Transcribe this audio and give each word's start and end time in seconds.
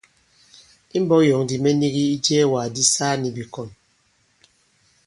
I 0.97 0.97
mbɔ̄k 1.03 1.21
yɔ̌ŋ 1.29 1.41
ndī 1.45 1.55
mɛ 1.63 1.69
nigi 1.79 2.03
ijɛɛwàk 2.15 2.67
di 2.75 2.83
saa 2.93 3.13
nì 3.21 3.29
bìkɔ̀n. 3.35 3.69